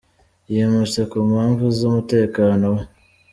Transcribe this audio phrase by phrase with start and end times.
[0.51, 2.83] yimutse ku mpamvu z’umutekano we